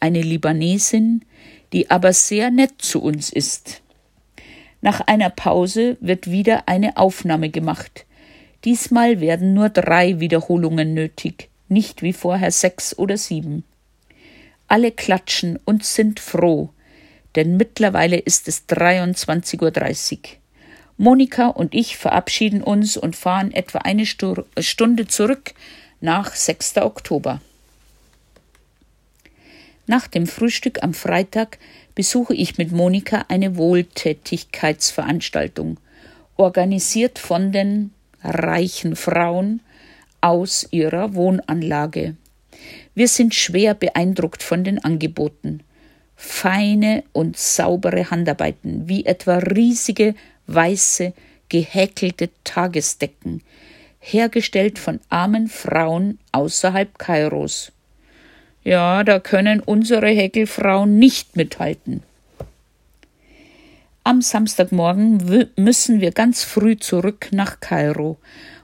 eine 0.00 0.20
Libanesin, 0.20 1.24
die 1.72 1.90
aber 1.90 2.12
sehr 2.12 2.50
nett 2.50 2.72
zu 2.78 3.00
uns 3.00 3.30
ist. 3.30 3.82
Nach 4.80 5.00
einer 5.02 5.30
Pause 5.30 5.96
wird 6.00 6.28
wieder 6.28 6.64
eine 6.66 6.96
Aufnahme 6.96 7.50
gemacht. 7.50 8.04
Diesmal 8.64 9.20
werden 9.20 9.54
nur 9.54 9.68
drei 9.68 10.18
Wiederholungen 10.18 10.92
nötig, 10.92 11.50
nicht 11.68 12.02
wie 12.02 12.12
vorher 12.12 12.50
sechs 12.50 12.98
oder 12.98 13.16
sieben. 13.16 13.62
Alle 14.66 14.90
klatschen 14.90 15.60
und 15.66 15.84
sind 15.84 16.18
froh, 16.18 16.70
denn 17.36 17.56
mittlerweile 17.56 18.16
ist 18.16 18.48
es 18.48 18.68
23.30 18.68 19.60
Uhr. 19.62 20.20
Monika 21.00 21.46
und 21.46 21.74
ich 21.74 21.96
verabschieden 21.96 22.60
uns 22.60 22.96
und 22.96 23.14
fahren 23.14 23.52
etwa 23.52 23.78
eine 23.78 24.04
Stunde 24.04 25.06
zurück 25.06 25.54
nach 26.00 26.34
6. 26.34 26.78
Oktober. 26.78 27.40
Nach 29.86 30.08
dem 30.08 30.26
Frühstück 30.26 30.82
am 30.82 30.94
Freitag 30.94 31.58
besuche 31.94 32.34
ich 32.34 32.58
mit 32.58 32.72
Monika 32.72 33.26
eine 33.28 33.56
Wohltätigkeitsveranstaltung, 33.56 35.78
organisiert 36.36 37.20
von 37.20 37.52
den 37.52 37.92
reichen 38.24 38.96
Frauen 38.96 39.60
aus 40.20 40.66
ihrer 40.72 41.14
Wohnanlage. 41.14 42.16
Wir 42.96 43.06
sind 43.06 43.36
schwer 43.36 43.74
beeindruckt 43.74 44.42
von 44.42 44.64
den 44.64 44.82
Angeboten. 44.82 45.60
Feine 46.16 47.04
und 47.12 47.36
saubere 47.36 48.10
Handarbeiten, 48.10 48.88
wie 48.88 49.06
etwa 49.06 49.38
riesige 49.38 50.16
weiße, 50.48 51.12
gehäkelte 51.48 52.30
Tagesdecken, 52.44 53.42
hergestellt 54.00 54.78
von 54.78 55.00
armen 55.08 55.48
Frauen 55.48 56.18
außerhalb 56.32 56.98
Kairos. 56.98 57.72
Ja, 58.64 59.04
da 59.04 59.20
können 59.20 59.60
unsere 59.60 60.08
Häkelfrauen 60.08 60.98
nicht 60.98 61.36
mithalten. 61.36 62.02
Am 64.04 64.22
Samstagmorgen 64.22 65.50
müssen 65.56 66.00
wir 66.00 66.12
ganz 66.12 66.42
früh 66.42 66.78
zurück 66.78 67.28
nach 67.30 67.60
Kairo. 67.60 68.16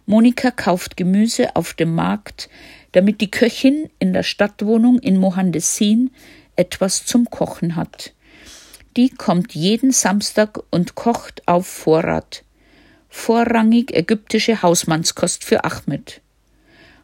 Monika 0.07 0.51
kauft 0.51 0.97
Gemüse 0.97 1.55
auf 1.55 1.75
dem 1.75 1.95
Markt, 1.95 2.49
damit 2.93 3.21
die 3.21 3.31
Köchin 3.31 3.91
in 3.99 4.15
der 4.15 4.23
Stadtwohnung 4.23 4.99
in 5.01 5.19
Mohandesin 5.19 6.11
etwas 6.57 7.05
zum 7.05 7.29
Kochen 7.29 7.77
hat. 7.77 8.14
Die 8.97 9.11
kommt 9.11 9.55
jeden 9.55 9.91
Samstag 9.91 10.61
und 10.71 10.95
kocht 10.95 11.43
auf 11.47 11.67
Vorrat. 11.67 12.45
Vorrangig 13.09 13.93
ägyptische 13.93 14.63
Hausmannskost 14.63 15.43
für 15.43 15.65
Ahmed. 15.65 16.21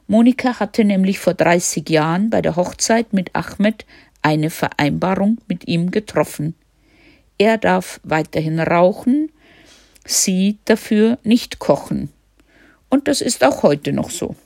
Monika 0.07 0.61
hatte 0.61 0.85
nämlich 0.85 1.19
vor 1.19 1.35
30 1.35 1.89
Jahren 1.89 2.31
bei 2.31 2.43
der 2.43 2.55
Hochzeit 2.55 3.13
mit 3.13 3.35
Ahmed 3.35 3.87
eine 4.23 4.51
Vereinbarung 4.51 5.39
mit 5.49 5.67
ihm 5.67 5.91
getroffen. 5.91 6.55
Er 7.39 7.59
darf 7.59 8.01
weiterhin 8.05 8.61
rauchen, 8.61 9.33
sie 10.05 10.59
dafür 10.67 11.19
nicht 11.25 11.59
kochen. 11.59 12.11
Und 12.89 13.09
das 13.09 13.21
ist 13.21 13.43
auch 13.43 13.63
heute 13.63 13.93
noch 13.93 14.11
so. 14.11 14.37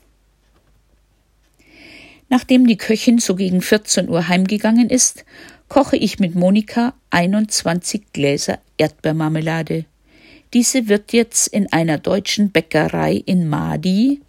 Nachdem 2.30 2.66
die 2.66 2.78
Köchin 2.78 3.18
so 3.18 3.34
gegen 3.34 3.60
14 3.60 4.08
Uhr 4.08 4.28
heimgegangen 4.28 4.90
ist, 4.90 5.24
koche 5.68 5.96
ich 5.96 6.18
mit 6.18 6.34
Monika 6.34 6.94
21 7.10 8.12
Gläser 8.12 8.58
Erdbeermarmelade. 8.76 9.84
Diese 10.52 10.88
wird 10.88 11.12
jetzt 11.12 11.48
in 11.48 11.72
einer 11.72 11.98
deutschen 11.98 12.50
Bäckerei 12.50 13.22
in 13.26 13.48
Madi, 13.48 14.20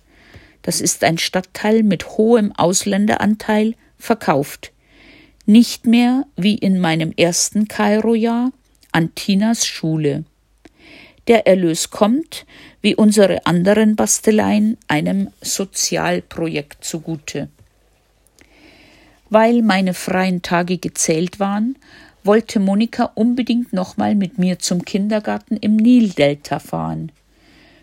das 0.65 0.81
ist 0.81 1.03
ein 1.03 1.19
Stadtteil 1.19 1.83
mit 1.83 2.17
hohem 2.17 2.51
Ausländeranteil, 2.51 3.75
verkauft. 3.99 4.71
Nicht 5.45 5.85
mehr 5.85 6.25
wie 6.35 6.55
in 6.55 6.79
meinem 6.79 7.13
ersten 7.15 7.67
Kairo-Jahr 7.67 8.51
an 8.91 9.13
Tinas 9.13 9.67
Schule. 9.67 10.23
Der 11.27 11.45
Erlös 11.45 11.91
kommt, 11.91 12.47
wie 12.81 12.95
unsere 12.95 13.45
anderen 13.45 13.95
Basteleien, 13.95 14.77
einem 14.87 15.29
Sozialprojekt 15.41 16.83
zugute. 16.83 17.49
Weil 19.29 19.61
meine 19.61 19.93
freien 19.93 20.41
Tage 20.41 20.77
gezählt 20.77 21.39
waren, 21.39 21.77
wollte 22.23 22.59
Monika 22.59 23.11
unbedingt 23.15 23.73
nochmal 23.73 24.15
mit 24.15 24.37
mir 24.37 24.59
zum 24.59 24.83
Kindergarten 24.83 25.57
im 25.57 25.75
Nildelta 25.75 26.59
fahren. 26.59 27.11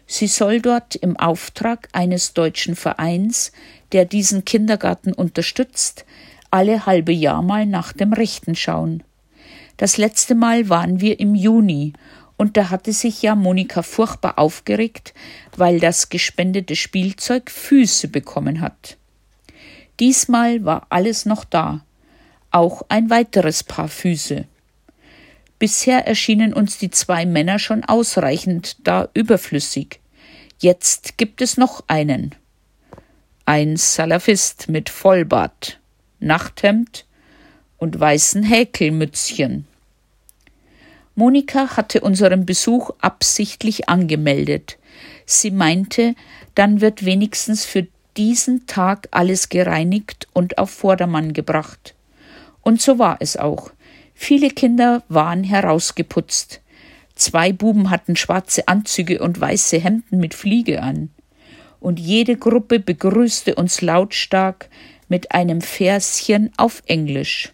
Sie 0.07 0.27
soll 0.27 0.61
dort 0.61 0.95
im 0.97 1.17
Auftrag 1.17 1.89
eines 1.93 2.35
deutschen 2.35 2.77
Vereins, 2.77 3.53
der 3.93 4.05
diesen 4.05 4.45
Kindergarten 4.45 5.13
unterstützt, 5.13 6.05
alle 6.51 6.87
halbe 6.87 7.13
Jahr 7.13 7.43
mal 7.43 7.67
nach 7.67 7.93
dem 7.93 8.13
Rechten 8.13 8.55
schauen. 8.55 9.03
Das 9.79 9.97
letzte 9.97 10.35
Mal 10.35 10.69
waren 10.69 11.01
wir 11.01 11.19
im 11.19 11.35
Juni, 11.35 11.95
und 12.37 12.57
da 12.57 12.71
hatte 12.71 12.93
sich 12.93 13.23
ja 13.23 13.35
Monika 13.35 13.83
furchtbar 13.83 14.39
aufgeregt, 14.39 15.15
weil 15.57 15.81
das 15.81 16.09
gespendete 16.09 16.77
Spielzeug 16.77 17.51
Füße 17.51 18.09
bekommen 18.09 18.61
hat. 18.61 18.97
Diesmal 20.03 20.65
war 20.65 20.89
alles 20.89 21.27
noch 21.27 21.45
da, 21.45 21.85
auch 22.51 22.83
ein 22.89 23.09
weiteres 23.09 23.63
Paar 23.63 23.87
Füße. 23.87 24.47
Bisher 25.61 26.09
erschienen 26.09 26.53
uns 26.53 26.77
die 26.77 26.91
zwei 26.91 27.25
Männer 27.25 27.61
schon 27.61 27.85
ausreichend, 27.85 28.79
da 28.83 29.09
überflüssig. 29.15 30.01
Jetzt 30.59 31.19
gibt 31.19 31.41
es 31.41 31.57
noch 31.57 31.85
einen. 31.87 32.35
Ein 33.45 33.77
Salafist 33.77 34.69
mit 34.69 34.91
Vollbart, 34.91 35.79
Nachthemd 36.19 37.07
und 37.79 38.01
weißen 38.01 38.43
Häkelmützchen. 38.43 39.69
Monika 41.15 41.77
hatte 41.77 42.01
unseren 42.01 42.45
Besuch 42.45 42.91
absichtlich 42.99 43.89
angemeldet. 43.89 44.79
Sie 45.27 45.53
meinte, 45.53 46.17
dann 46.57 46.81
wird 46.81 47.05
wenigstens 47.05 47.65
für 47.65 47.87
diesen 48.17 48.67
Tag 48.67 49.09
alles 49.11 49.49
gereinigt 49.49 50.29
und 50.33 50.59
auf 50.59 50.71
Vordermann 50.71 51.33
gebracht. 51.33 51.95
Und 52.63 52.81
so 52.81 52.99
war 52.99 53.17
es 53.21 53.37
auch. 53.37 53.71
Viele 54.15 54.51
Kinder 54.51 55.03
waren 55.09 55.45
herausgeputzt. 55.45 56.61
Zwei 57.15 57.53
Buben 57.53 57.91
hatten 57.91 58.17
schwarze 58.17 58.69
Anzüge 58.69 59.21
und 59.21 59.41
weiße 59.41 59.79
Hemden 59.79 60.19
mit 60.19 60.35
Fliege 60.35 60.83
an. 60.83 61.11
Und 61.81 61.99
jede 61.99 62.37
Gruppe 62.37 62.79
begrüßte 62.79 63.55
uns 63.57 63.81
lautstark 63.81 64.69
mit 65.09 65.33
einem 65.33 65.61
Verschen 65.61 66.51
auf 66.57 66.83
Englisch. 66.87 67.53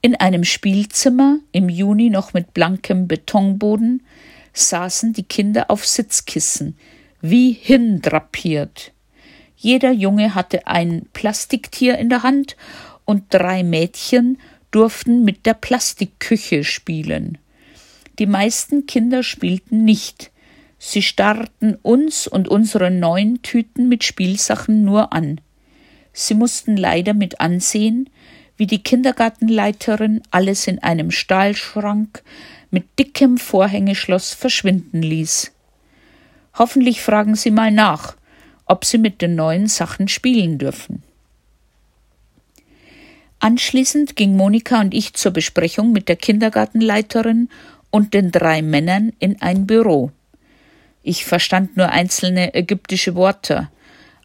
In 0.00 0.16
einem 0.16 0.44
Spielzimmer, 0.44 1.38
im 1.52 1.68
Juni 1.68 2.10
noch 2.10 2.34
mit 2.34 2.52
blankem 2.52 3.08
Betonboden, 3.08 4.02
saßen 4.52 5.12
die 5.12 5.22
Kinder 5.22 5.70
auf 5.70 5.86
Sitzkissen, 5.86 6.76
wie 7.26 7.52
hindrapiert. 7.52 8.92
Jeder 9.56 9.92
Junge 9.92 10.34
hatte 10.34 10.66
ein 10.66 11.06
Plastiktier 11.14 11.96
in 11.96 12.10
der 12.10 12.22
Hand 12.22 12.54
und 13.06 13.24
drei 13.30 13.62
Mädchen 13.62 14.36
durften 14.70 15.24
mit 15.24 15.46
der 15.46 15.54
Plastikküche 15.54 16.64
spielen. 16.64 17.38
Die 18.18 18.26
meisten 18.26 18.84
Kinder 18.84 19.22
spielten 19.22 19.86
nicht. 19.86 20.32
Sie 20.78 21.00
starrten 21.00 21.76
uns 21.76 22.28
und 22.28 22.46
unsere 22.46 22.90
neuen 22.90 23.40
Tüten 23.40 23.88
mit 23.88 24.04
Spielsachen 24.04 24.84
nur 24.84 25.14
an. 25.14 25.40
Sie 26.12 26.34
mussten 26.34 26.76
leider 26.76 27.14
mit 27.14 27.40
ansehen, 27.40 28.10
wie 28.58 28.66
die 28.66 28.82
Kindergartenleiterin 28.82 30.20
alles 30.30 30.66
in 30.66 30.78
einem 30.82 31.10
Stahlschrank 31.10 32.22
mit 32.70 32.98
dickem 32.98 33.38
Vorhängeschloss 33.38 34.34
verschwinden 34.34 35.00
ließ. 35.00 35.53
Hoffentlich 36.56 37.02
fragen 37.02 37.34
Sie 37.34 37.50
mal 37.50 37.70
nach, 37.70 38.14
ob 38.66 38.84
Sie 38.84 38.98
mit 38.98 39.20
den 39.22 39.34
neuen 39.34 39.66
Sachen 39.66 40.08
spielen 40.08 40.58
dürfen. 40.58 41.02
Anschließend 43.40 44.16
ging 44.16 44.36
Monika 44.36 44.80
und 44.80 44.94
ich 44.94 45.14
zur 45.14 45.32
Besprechung 45.32 45.92
mit 45.92 46.08
der 46.08 46.16
Kindergartenleiterin 46.16 47.50
und 47.90 48.14
den 48.14 48.30
drei 48.30 48.62
Männern 48.62 49.12
in 49.18 49.42
ein 49.42 49.66
Büro. 49.66 50.12
Ich 51.02 51.26
verstand 51.26 51.76
nur 51.76 51.90
einzelne 51.90 52.54
ägyptische 52.54 53.14
Worte, 53.14 53.68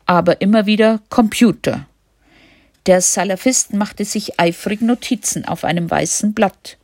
aber 0.05 0.39
immer 0.39 0.65
wieder 0.65 1.01
Computer. 1.09 1.85
Der 2.85 3.01
Salafist 3.01 3.73
machte 3.73 4.05
sich 4.05 4.39
eifrig 4.39 4.81
Notizen 4.81 5.45
auf 5.45 5.65
einem 5.65 5.91
weißen 5.91 6.33
Blatt. 6.33 6.77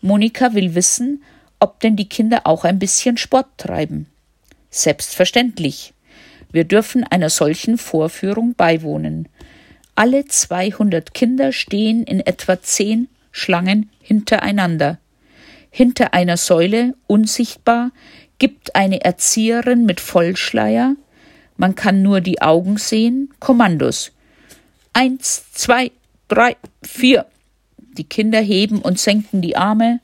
Monika 0.00 0.54
will 0.54 0.76
wissen, 0.76 1.24
ob 1.58 1.80
denn 1.80 1.96
die 1.96 2.08
Kinder 2.08 2.42
auch 2.46 2.64
ein 2.64 2.78
bisschen 2.78 3.16
Sport 3.16 3.48
treiben. 3.56 4.06
Selbstverständlich. 4.78 5.92
Wir 6.52 6.62
dürfen 6.62 7.02
einer 7.02 7.30
solchen 7.30 7.78
Vorführung 7.78 8.54
beiwohnen. 8.54 9.28
Alle 9.96 10.24
200 10.24 11.12
Kinder 11.14 11.50
stehen 11.50 12.04
in 12.04 12.20
etwa 12.20 12.62
zehn 12.62 13.08
Schlangen 13.32 13.90
hintereinander. 14.00 14.98
Hinter 15.70 16.14
einer 16.14 16.36
Säule, 16.36 16.94
unsichtbar, 17.08 17.90
gibt 18.38 18.76
eine 18.76 19.04
Erzieherin 19.04 19.84
mit 19.84 19.98
Vollschleier, 19.98 20.94
man 21.56 21.74
kann 21.74 22.02
nur 22.02 22.20
die 22.20 22.40
Augen 22.40 22.76
sehen, 22.76 23.34
Kommandos. 23.40 24.12
Eins, 24.92 25.52
zwei, 25.54 25.90
drei, 26.28 26.56
vier. 26.84 27.26
Die 27.78 28.04
Kinder 28.04 28.40
heben 28.40 28.80
und 28.80 29.00
senken 29.00 29.42
die 29.42 29.56
Arme, 29.56 29.98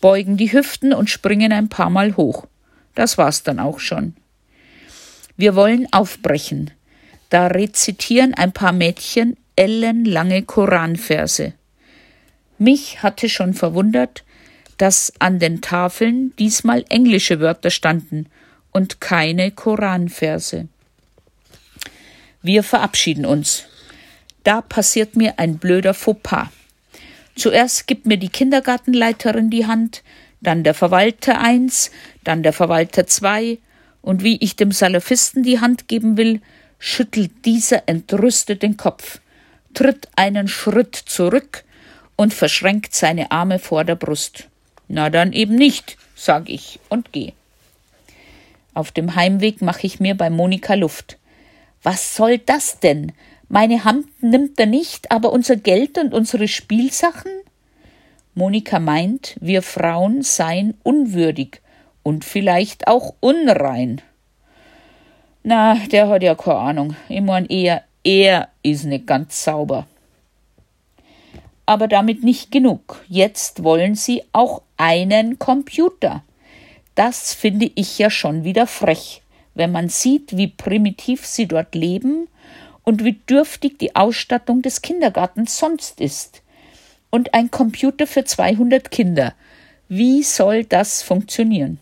beugen 0.00 0.36
die 0.36 0.52
Hüften 0.52 0.92
und 0.92 1.08
springen 1.08 1.52
ein 1.52 1.68
paar 1.68 1.90
Mal 1.90 2.16
hoch. 2.16 2.48
Das 2.94 3.18
war's 3.18 3.42
dann 3.42 3.58
auch 3.58 3.80
schon. 3.80 4.14
Wir 5.36 5.54
wollen 5.54 5.90
aufbrechen. 5.92 6.70
Da 7.30 7.46
rezitieren 7.46 8.34
ein 8.34 8.52
paar 8.52 8.72
Mädchen 8.72 9.36
ellenlange 9.56 10.42
Koranverse. 10.42 11.54
Mich 12.58 13.02
hatte 13.02 13.28
schon 13.28 13.54
verwundert, 13.54 14.24
dass 14.76 15.12
an 15.18 15.38
den 15.38 15.60
Tafeln 15.60 16.34
diesmal 16.38 16.84
englische 16.88 17.40
Wörter 17.40 17.70
standen 17.70 18.26
und 18.70 19.00
keine 19.00 19.50
Koranverse. 19.50 20.68
Wir 22.42 22.62
verabschieden 22.62 23.26
uns. 23.26 23.64
Da 24.44 24.62
passiert 24.62 25.16
mir 25.16 25.38
ein 25.38 25.58
blöder 25.58 25.94
Fauxpas. 25.94 26.48
Zuerst 27.36 27.86
gibt 27.86 28.06
mir 28.06 28.16
die 28.16 28.28
Kindergartenleiterin 28.28 29.50
die 29.50 29.66
Hand, 29.66 30.02
dann 30.40 30.64
der 30.64 30.74
Verwalter 30.74 31.40
eins, 31.40 31.90
dann 32.24 32.42
der 32.42 32.52
Verwalter 32.52 33.06
zwei, 33.06 33.58
und 34.02 34.22
wie 34.22 34.38
ich 34.40 34.56
dem 34.56 34.72
Salafisten 34.72 35.42
die 35.42 35.60
Hand 35.60 35.88
geben 35.88 36.16
will, 36.16 36.40
schüttelt 36.78 37.44
dieser 37.44 37.86
entrüstet 37.86 38.62
den 38.62 38.76
Kopf, 38.76 39.20
tritt 39.74 40.08
einen 40.16 40.48
Schritt 40.48 40.96
zurück 40.96 41.64
und 42.16 42.32
verschränkt 42.32 42.94
seine 42.94 43.30
Arme 43.30 43.58
vor 43.58 43.84
der 43.84 43.96
Brust. 43.96 44.48
Na 44.88 45.10
dann 45.10 45.32
eben 45.32 45.54
nicht, 45.54 45.96
sag 46.16 46.48
ich 46.48 46.80
und 46.88 47.12
geh. 47.12 47.32
Auf 48.74 48.92
dem 48.92 49.14
Heimweg 49.14 49.62
mache 49.62 49.86
ich 49.86 50.00
mir 50.00 50.14
bei 50.14 50.30
Monika 50.30 50.74
Luft. 50.74 51.18
Was 51.82 52.14
soll 52.14 52.38
das 52.38 52.80
denn? 52.80 53.12
Meine 53.48 53.84
Hand 53.84 54.22
nimmt 54.22 54.58
er 54.60 54.66
nicht, 54.66 55.10
aber 55.10 55.32
unser 55.32 55.56
Geld 55.56 55.98
und 55.98 56.14
unsere 56.14 56.48
Spielsachen? 56.48 57.32
Monika 58.34 58.78
meint, 58.78 59.36
wir 59.40 59.62
Frauen 59.62 60.22
seien 60.22 60.74
unwürdig 60.82 61.60
und 62.02 62.24
vielleicht 62.24 62.86
auch 62.86 63.14
unrein. 63.20 64.00
Na, 65.42 65.74
der 65.90 66.08
hat 66.08 66.22
ja 66.22 66.34
keine 66.34 66.58
Ahnung. 66.58 66.96
Ich 67.08 67.20
mein 67.20 67.46
eher, 67.46 67.82
er 68.04 68.48
ist 68.62 68.84
nicht 68.84 69.06
ganz 69.06 69.42
sauber. 69.42 69.86
Aber 71.66 71.88
damit 71.88 72.22
nicht 72.22 72.50
genug. 72.50 73.02
Jetzt 73.08 73.64
wollen 73.64 73.94
sie 73.94 74.22
auch 74.32 74.62
einen 74.76 75.38
Computer. 75.38 76.22
Das 76.94 77.34
finde 77.34 77.70
ich 77.74 77.98
ja 77.98 78.10
schon 78.10 78.44
wieder 78.44 78.66
frech, 78.66 79.22
wenn 79.54 79.72
man 79.72 79.88
sieht, 79.88 80.36
wie 80.36 80.48
primitiv 80.48 81.26
sie 81.26 81.46
dort 81.46 81.74
leben 81.74 82.28
und 82.84 83.04
wie 83.04 83.14
dürftig 83.14 83.78
die 83.78 83.96
Ausstattung 83.96 84.62
des 84.62 84.82
Kindergartens 84.82 85.58
sonst 85.58 86.00
ist. 86.00 86.42
Und 87.10 87.34
ein 87.34 87.50
Computer 87.50 88.06
für 88.06 88.24
200 88.24 88.90
Kinder. 88.90 89.34
Wie 89.88 90.22
soll 90.22 90.64
das 90.64 91.02
funktionieren? 91.02 91.80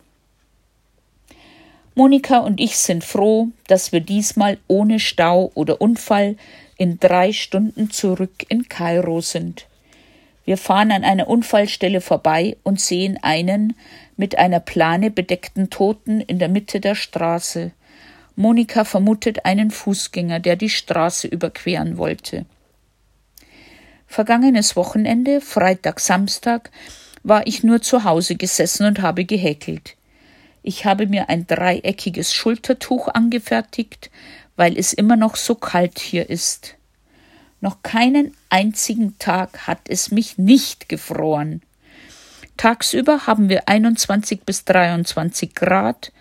Monika 1.94 2.38
und 2.38 2.60
ich 2.60 2.78
sind 2.78 3.02
froh, 3.04 3.48
dass 3.66 3.92
wir 3.92 4.00
diesmal 4.00 4.58
ohne 4.68 5.00
Stau 5.00 5.50
oder 5.54 5.80
Unfall 5.80 6.36
in 6.76 7.00
drei 7.00 7.32
Stunden 7.32 7.90
zurück 7.90 8.44
in 8.48 8.68
Kairo 8.68 9.20
sind. 9.20 9.66
Wir 10.44 10.56
fahren 10.56 10.92
an 10.92 11.04
einer 11.04 11.28
Unfallstelle 11.28 12.00
vorbei 12.00 12.56
und 12.62 12.80
sehen 12.80 13.18
einen 13.20 13.74
mit 14.16 14.38
einer 14.38 14.60
Plane 14.60 15.10
bedeckten 15.10 15.68
Toten 15.68 16.20
in 16.20 16.38
der 16.38 16.48
Mitte 16.48 16.80
der 16.80 16.94
Straße. 16.94 17.72
Monika 18.34 18.84
vermutet 18.84 19.44
einen 19.44 19.70
Fußgänger, 19.70 20.40
der 20.40 20.56
die 20.56 20.70
Straße 20.70 21.26
überqueren 21.26 21.98
wollte. 21.98 22.46
Vergangenes 24.08 24.74
Wochenende, 24.74 25.40
Freitag, 25.40 26.00
Samstag, 26.00 26.70
war 27.22 27.46
ich 27.46 27.62
nur 27.62 27.82
zu 27.82 28.04
Hause 28.04 28.36
gesessen 28.36 28.86
und 28.86 29.02
habe 29.02 29.24
gehäkelt. 29.24 29.96
Ich 30.62 30.86
habe 30.86 31.06
mir 31.06 31.28
ein 31.28 31.46
dreieckiges 31.46 32.32
Schultertuch 32.32 33.08
angefertigt, 33.08 34.10
weil 34.56 34.76
es 34.76 34.92
immer 34.92 35.16
noch 35.16 35.36
so 35.36 35.54
kalt 35.54 35.98
hier 35.98 36.28
ist. 36.28 36.74
Noch 37.60 37.82
keinen 37.82 38.34
einzigen 38.48 39.18
Tag 39.18 39.66
hat 39.66 39.80
es 39.88 40.10
mich 40.10 40.38
nicht 40.38 40.88
gefroren. 40.88 41.62
Tagsüber 42.56 43.26
haben 43.26 43.48
wir 43.48 43.68
21 43.68 44.42
bis 44.44 44.64
23 44.64 45.54
Grad, 45.54 46.12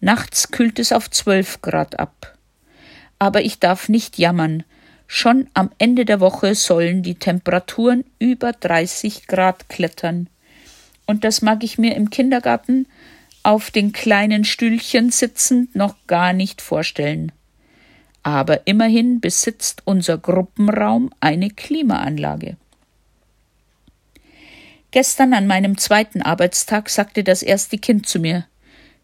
nachts 0.00 0.50
kühlt 0.52 0.78
es 0.78 0.92
auf 0.92 1.10
12 1.10 1.60
Grad 1.60 1.98
ab. 1.98 2.38
Aber 3.18 3.42
ich 3.42 3.58
darf 3.58 3.88
nicht 3.88 4.18
jammern. 4.18 4.64
Schon 5.14 5.48
am 5.52 5.70
Ende 5.78 6.04
der 6.04 6.20
Woche 6.20 6.54
sollen 6.54 7.02
die 7.02 7.16
Temperaturen 7.16 8.04
über 8.18 8.52
30 8.52 9.26
Grad 9.26 9.68
klettern. 9.68 10.28
Und 11.06 11.24
das 11.24 11.42
mag 11.42 11.62
ich 11.64 11.76
mir 11.76 11.94
im 11.96 12.10
Kindergarten 12.10 12.86
auf 13.42 13.70
den 13.70 13.92
kleinen 13.92 14.44
Stühlchen 14.44 15.10
sitzend 15.10 15.74
noch 15.74 15.96
gar 16.06 16.32
nicht 16.32 16.62
vorstellen 16.62 17.32
aber 18.22 18.66
immerhin 18.66 19.20
besitzt 19.20 19.82
unser 19.84 20.18
Gruppenraum 20.18 21.10
eine 21.20 21.50
Klimaanlage. 21.50 22.56
Gestern 24.90 25.34
an 25.34 25.46
meinem 25.46 25.78
zweiten 25.78 26.22
Arbeitstag 26.22 26.88
sagte 26.90 27.24
das 27.24 27.42
erste 27.42 27.78
Kind 27.78 28.06
zu 28.06 28.20
mir 28.20 28.46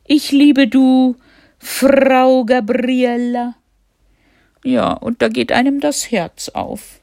Ich 0.05 0.31
liebe 0.31 0.69
du, 0.69 1.17
Frau 1.59 2.45
Gabriella. 2.45 3.55
Ja, 4.65 4.93
und 4.93 5.23
da 5.23 5.29
geht 5.29 5.53
einem 5.53 5.81
das 5.81 6.11
Herz 6.11 6.49
auf. 6.51 7.01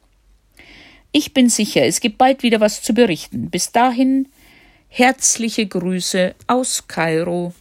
Ich 1.11 1.33
bin 1.33 1.49
sicher, 1.49 1.85
es 1.85 2.01
gibt 2.01 2.17
bald 2.17 2.43
wieder 2.43 2.59
was 2.59 2.81
zu 2.81 2.93
berichten. 2.93 3.49
Bis 3.49 3.71
dahin 3.71 4.27
herzliche 4.89 5.65
Grüße 5.65 6.35
aus 6.47 6.87
Kairo. 6.87 7.53